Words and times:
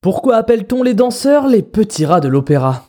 Pourquoi 0.00 0.36
appelle-t-on 0.36 0.84
les 0.84 0.94
danseurs 0.94 1.48
les 1.48 1.62
petits 1.62 2.06
rats 2.06 2.20
de 2.20 2.28
l'opéra? 2.28 2.84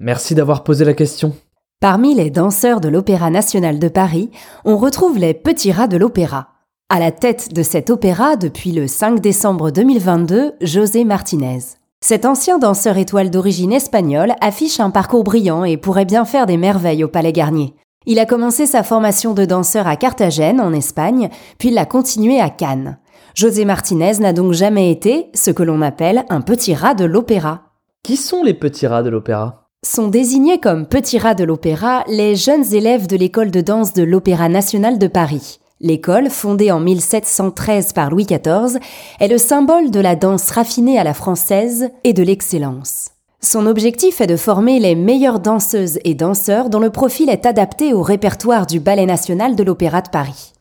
Merci 0.00 0.34
d'avoir 0.34 0.64
posé 0.64 0.84
la 0.84 0.94
question. 0.94 1.32
Parmi 1.80 2.14
les 2.14 2.30
danseurs 2.30 2.80
de 2.80 2.88
l'Opéra 2.88 3.30
national 3.30 3.78
de 3.78 3.86
Paris, 3.86 4.30
on 4.64 4.76
retrouve 4.76 5.16
les 5.16 5.32
petits 5.32 5.70
rats 5.70 5.86
de 5.86 5.96
l'opéra. 5.96 6.48
À 6.88 6.98
la 6.98 7.12
tête 7.12 7.54
de 7.54 7.62
cet 7.62 7.88
opéra 7.88 8.34
depuis 8.34 8.72
le 8.72 8.88
5 8.88 9.20
décembre 9.20 9.70
2022, 9.70 10.54
José 10.60 11.04
Martinez. 11.04 11.60
Cet 12.00 12.26
ancien 12.26 12.58
danseur 12.58 12.98
étoile 12.98 13.30
d'origine 13.30 13.72
espagnole 13.72 14.34
affiche 14.40 14.80
un 14.80 14.90
parcours 14.90 15.22
brillant 15.22 15.62
et 15.62 15.76
pourrait 15.76 16.04
bien 16.04 16.24
faire 16.24 16.46
des 16.46 16.56
merveilles 16.56 17.04
au 17.04 17.08
Palais 17.08 17.32
Garnier. 17.32 17.74
Il 18.06 18.18
a 18.18 18.26
commencé 18.26 18.66
sa 18.66 18.82
formation 18.82 19.34
de 19.34 19.44
danseur 19.44 19.86
à 19.86 19.94
Carthagène, 19.94 20.60
en 20.60 20.72
Espagne, 20.72 21.28
puis 21.58 21.70
l'a 21.70 21.86
continué 21.86 22.40
à 22.40 22.50
Cannes. 22.50 22.98
José 23.34 23.64
Martinez 23.64 24.18
n'a 24.20 24.32
donc 24.32 24.52
jamais 24.52 24.90
été 24.90 25.30
ce 25.34 25.50
que 25.50 25.62
l'on 25.62 25.82
appelle 25.82 26.24
un 26.28 26.40
petit 26.40 26.74
rat 26.74 26.94
de 26.94 27.04
l'opéra. 27.04 27.62
Qui 28.02 28.16
sont 28.16 28.42
les 28.42 28.54
petits 28.54 28.86
rats 28.86 29.02
de 29.02 29.10
l'opéra? 29.10 29.68
Sont 29.84 30.08
désignés 30.08 30.60
comme 30.60 30.86
petits 30.86 31.18
rats 31.18 31.34
de 31.34 31.44
l'opéra 31.44 32.04
les 32.06 32.36
jeunes 32.36 32.74
élèves 32.74 33.06
de 33.06 33.16
l'école 33.16 33.50
de 33.50 33.60
danse 33.60 33.94
de 33.94 34.02
l'Opéra 34.02 34.48
national 34.48 34.98
de 34.98 35.06
Paris. 35.06 35.60
L'école, 35.80 36.28
fondée 36.28 36.70
en 36.70 36.80
1713 36.80 37.94
par 37.94 38.10
Louis 38.10 38.26
XIV, 38.26 38.78
est 39.20 39.28
le 39.28 39.38
symbole 39.38 39.90
de 39.90 40.00
la 40.00 40.16
danse 40.16 40.50
raffinée 40.50 40.98
à 40.98 41.04
la 41.04 41.14
française 41.14 41.88
et 42.04 42.12
de 42.12 42.22
l'excellence. 42.22 43.12
Son 43.40 43.66
objectif 43.66 44.20
est 44.20 44.26
de 44.26 44.36
former 44.36 44.78
les 44.78 44.94
meilleures 44.94 45.40
danseuses 45.40 45.98
et 46.04 46.14
danseurs 46.14 46.68
dont 46.68 46.80
le 46.80 46.90
profil 46.90 47.30
est 47.30 47.46
adapté 47.46 47.94
au 47.94 48.02
répertoire 48.02 48.66
du 48.66 48.80
Ballet 48.80 49.06
national 49.06 49.56
de 49.56 49.62
l'Opéra 49.62 50.02
de 50.02 50.10
Paris. 50.10 50.52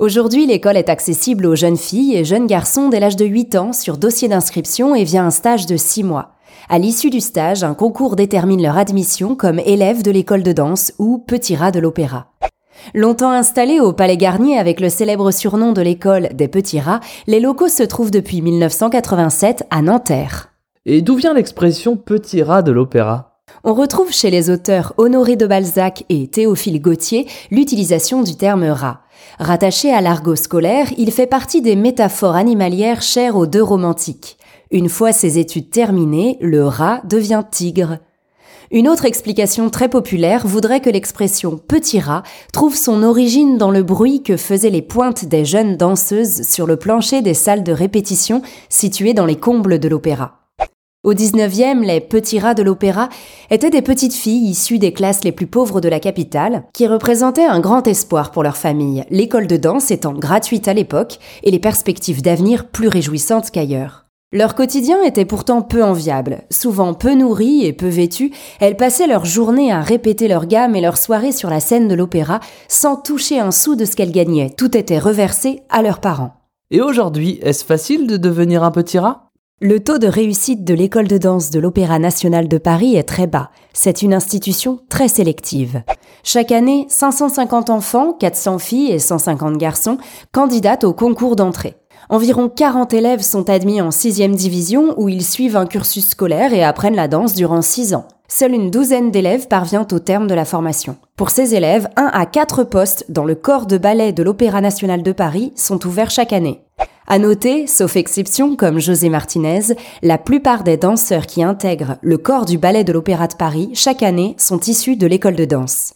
Aujourd'hui, 0.00 0.46
l'école 0.46 0.78
est 0.78 0.88
accessible 0.88 1.44
aux 1.44 1.54
jeunes 1.54 1.76
filles 1.76 2.16
et 2.16 2.24
jeunes 2.24 2.46
garçons 2.46 2.88
dès 2.88 3.00
l'âge 3.00 3.16
de 3.16 3.26
8 3.26 3.54
ans 3.56 3.74
sur 3.74 3.98
dossier 3.98 4.28
d'inscription 4.28 4.94
et 4.94 5.04
via 5.04 5.22
un 5.22 5.30
stage 5.30 5.66
de 5.66 5.76
6 5.76 6.04
mois. 6.04 6.36
À 6.70 6.78
l'issue 6.78 7.10
du 7.10 7.20
stage, 7.20 7.64
un 7.64 7.74
concours 7.74 8.16
détermine 8.16 8.62
leur 8.62 8.78
admission 8.78 9.34
comme 9.34 9.58
élève 9.58 10.02
de 10.02 10.10
l'école 10.10 10.42
de 10.42 10.52
danse 10.52 10.94
ou 10.98 11.18
petit 11.18 11.54
rat 11.54 11.70
de 11.70 11.80
l'opéra. 11.80 12.28
Longtemps 12.94 13.30
installés 13.30 13.78
au 13.78 13.92
Palais 13.92 14.16
Garnier 14.16 14.56
avec 14.56 14.80
le 14.80 14.88
célèbre 14.88 15.32
surnom 15.32 15.72
de 15.72 15.82
l'école 15.82 16.30
des 16.32 16.48
petits 16.48 16.80
rats, 16.80 17.00
les 17.26 17.38
locaux 17.38 17.68
se 17.68 17.82
trouvent 17.82 18.10
depuis 18.10 18.40
1987 18.40 19.64
à 19.68 19.82
Nanterre. 19.82 20.48
Et 20.86 21.02
d'où 21.02 21.16
vient 21.16 21.34
l'expression 21.34 21.98
petit 21.98 22.42
rat 22.42 22.62
de 22.62 22.72
l'opéra? 22.72 23.29
On 23.64 23.74
retrouve 23.74 24.12
chez 24.12 24.30
les 24.30 24.50
auteurs 24.50 24.94
Honoré 24.96 25.36
de 25.36 25.46
Balzac 25.46 26.04
et 26.08 26.28
Théophile 26.28 26.80
Gautier 26.80 27.26
l'utilisation 27.50 28.22
du 28.22 28.36
terme 28.36 28.64
rat. 28.64 29.02
Rattaché 29.38 29.92
à 29.92 30.00
l'argot 30.00 30.36
scolaire, 30.36 30.86
il 30.96 31.10
fait 31.12 31.26
partie 31.26 31.60
des 31.60 31.76
métaphores 31.76 32.36
animalières 32.36 33.02
chères 33.02 33.36
aux 33.36 33.46
deux 33.46 33.62
romantiques. 33.62 34.38
Une 34.70 34.88
fois 34.88 35.12
ses 35.12 35.38
études 35.38 35.70
terminées, 35.70 36.38
le 36.40 36.64
rat 36.64 37.02
devient 37.04 37.42
tigre. 37.50 37.98
Une 38.70 38.88
autre 38.88 39.04
explication 39.04 39.68
très 39.68 39.88
populaire 39.88 40.46
voudrait 40.46 40.80
que 40.80 40.90
l'expression 40.90 41.58
petit 41.58 41.98
rat 41.98 42.22
trouve 42.52 42.76
son 42.76 43.02
origine 43.02 43.58
dans 43.58 43.72
le 43.72 43.82
bruit 43.82 44.22
que 44.22 44.36
faisaient 44.36 44.70
les 44.70 44.80
pointes 44.80 45.24
des 45.24 45.44
jeunes 45.44 45.76
danseuses 45.76 46.42
sur 46.42 46.68
le 46.68 46.76
plancher 46.76 47.20
des 47.20 47.34
salles 47.34 47.64
de 47.64 47.72
répétition 47.72 48.42
situées 48.68 49.12
dans 49.12 49.26
les 49.26 49.36
combles 49.36 49.80
de 49.80 49.88
l'opéra. 49.88 50.39
Au 51.02 51.14
19e, 51.14 51.80
les 51.80 52.00
petits 52.00 52.38
rats 52.38 52.52
de 52.52 52.62
l'opéra 52.62 53.08
étaient 53.48 53.70
des 53.70 53.80
petites 53.80 54.12
filles 54.12 54.50
issues 54.50 54.78
des 54.78 54.92
classes 54.92 55.24
les 55.24 55.32
plus 55.32 55.46
pauvres 55.46 55.80
de 55.80 55.88
la 55.88 55.98
capitale, 55.98 56.64
qui 56.74 56.86
représentaient 56.86 57.46
un 57.46 57.58
grand 57.58 57.86
espoir 57.86 58.30
pour 58.30 58.42
leur 58.42 58.58
famille, 58.58 59.04
l'école 59.08 59.46
de 59.46 59.56
danse 59.56 59.90
étant 59.90 60.12
gratuite 60.12 60.68
à 60.68 60.74
l'époque 60.74 61.18
et 61.42 61.50
les 61.50 61.58
perspectives 61.58 62.20
d'avenir 62.20 62.68
plus 62.68 62.88
réjouissantes 62.88 63.50
qu'ailleurs. 63.50 64.04
Leur 64.30 64.54
quotidien 64.54 65.02
était 65.02 65.24
pourtant 65.24 65.62
peu 65.62 65.82
enviable. 65.82 66.42
Souvent 66.50 66.92
peu 66.92 67.14
nourries 67.14 67.64
et 67.64 67.72
peu 67.72 67.88
vêtues, 67.88 68.32
elles 68.60 68.76
passaient 68.76 69.06
leur 69.06 69.24
journée 69.24 69.72
à 69.72 69.80
répéter 69.80 70.28
leur 70.28 70.44
gamme 70.44 70.76
et 70.76 70.82
leur 70.82 70.98
soirée 70.98 71.32
sur 71.32 71.48
la 71.48 71.60
scène 71.60 71.88
de 71.88 71.94
l'opéra 71.94 72.40
sans 72.68 72.96
toucher 72.96 73.40
un 73.40 73.52
sou 73.52 73.74
de 73.74 73.86
ce 73.86 73.96
qu'elles 73.96 74.12
gagnaient. 74.12 74.50
Tout 74.50 74.76
était 74.76 74.98
reversé 74.98 75.62
à 75.70 75.80
leurs 75.80 76.00
parents. 76.00 76.34
Et 76.70 76.82
aujourd'hui, 76.82 77.38
est-ce 77.42 77.64
facile 77.64 78.06
de 78.06 78.18
devenir 78.18 78.62
un 78.62 78.70
petit 78.70 78.98
rat? 78.98 79.29
Le 79.62 79.78
taux 79.78 79.98
de 79.98 80.06
réussite 80.06 80.64
de 80.64 80.72
l'école 80.72 81.06
de 81.06 81.18
danse 81.18 81.50
de 81.50 81.60
l'Opéra 81.60 81.98
national 81.98 82.48
de 82.48 82.56
Paris 82.56 82.96
est 82.96 83.02
très 83.02 83.26
bas. 83.26 83.50
C'est 83.74 84.00
une 84.00 84.14
institution 84.14 84.80
très 84.88 85.08
sélective. 85.08 85.82
Chaque 86.24 86.50
année, 86.50 86.86
550 86.88 87.68
enfants, 87.68 88.14
400 88.14 88.58
filles 88.58 88.90
et 88.90 88.98
150 88.98 89.58
garçons 89.58 89.98
candidatent 90.32 90.84
au 90.84 90.94
concours 90.94 91.36
d'entrée. 91.36 91.74
Environ 92.08 92.48
40 92.48 92.94
élèves 92.94 93.20
sont 93.20 93.50
admis 93.50 93.82
en 93.82 93.90
6e 93.90 94.34
division 94.34 94.94
où 94.96 95.10
ils 95.10 95.24
suivent 95.24 95.56
un 95.56 95.66
cursus 95.66 96.08
scolaire 96.08 96.54
et 96.54 96.64
apprennent 96.64 96.96
la 96.96 97.06
danse 97.06 97.34
durant 97.34 97.60
6 97.60 97.92
ans. 97.92 98.08
Seule 98.28 98.54
une 98.54 98.70
douzaine 98.70 99.10
d'élèves 99.10 99.46
parvient 99.46 99.86
au 99.92 99.98
terme 99.98 100.26
de 100.26 100.34
la 100.34 100.44
formation. 100.46 100.96
Pour 101.16 101.30
ces 101.30 101.54
élèves, 101.54 101.88
1 101.96 102.10
à 102.14 102.24
4 102.24 102.64
postes 102.64 103.04
dans 103.10 103.24
le 103.24 103.34
corps 103.34 103.66
de 103.66 103.76
ballet 103.76 104.12
de 104.12 104.22
l'Opéra 104.22 104.62
national 104.62 105.02
de 105.02 105.12
Paris 105.12 105.52
sont 105.54 105.84
ouverts 105.86 106.10
chaque 106.10 106.32
année. 106.32 106.62
À 107.12 107.18
noter, 107.18 107.66
sauf 107.66 107.96
exception 107.96 108.54
comme 108.54 108.78
José 108.78 109.08
Martinez, 109.08 109.74
la 110.00 110.16
plupart 110.16 110.62
des 110.62 110.76
danseurs 110.76 111.26
qui 111.26 111.42
intègrent 111.42 111.96
le 112.02 112.18
corps 112.18 112.44
du 112.44 112.56
ballet 112.56 112.84
de 112.84 112.92
l'Opéra 112.92 113.26
de 113.26 113.34
Paris 113.34 113.70
chaque 113.74 114.04
année 114.04 114.36
sont 114.38 114.60
issus 114.60 114.94
de 114.94 115.08
l'école 115.08 115.34
de 115.34 115.44
danse. 115.44 115.94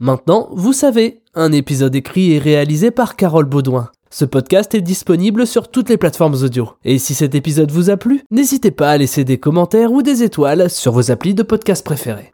Maintenant, 0.00 0.48
vous 0.50 0.72
savez, 0.72 1.22
un 1.36 1.52
épisode 1.52 1.94
écrit 1.94 2.32
et 2.32 2.40
réalisé 2.40 2.90
par 2.90 3.14
Carole 3.14 3.44
Baudouin. 3.44 3.92
Ce 4.10 4.24
podcast 4.24 4.74
est 4.74 4.80
disponible 4.80 5.46
sur 5.46 5.68
toutes 5.68 5.88
les 5.88 5.98
plateformes 5.98 6.42
audio. 6.42 6.70
Et 6.84 6.98
si 6.98 7.14
cet 7.14 7.36
épisode 7.36 7.70
vous 7.70 7.90
a 7.90 7.96
plu, 7.96 8.24
n'hésitez 8.32 8.72
pas 8.72 8.90
à 8.90 8.98
laisser 8.98 9.22
des 9.22 9.38
commentaires 9.38 9.92
ou 9.92 10.02
des 10.02 10.24
étoiles 10.24 10.68
sur 10.68 10.90
vos 10.90 11.12
applis 11.12 11.34
de 11.34 11.44
podcast 11.44 11.86
préférés. 11.86 12.32